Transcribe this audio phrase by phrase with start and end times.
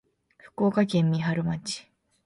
[0.39, 1.85] 福島県三春町